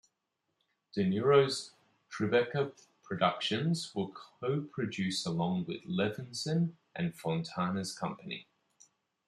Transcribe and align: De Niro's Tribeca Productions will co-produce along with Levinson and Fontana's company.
De 0.95 1.03
Niro's 1.03 1.73
Tribeca 2.09 2.71
Productions 3.03 3.93
will 3.93 4.11
co-produce 4.11 5.27
along 5.27 5.65
with 5.67 5.83
Levinson 5.85 6.73
and 6.95 7.13
Fontana's 7.13 7.93
company. 7.95 8.47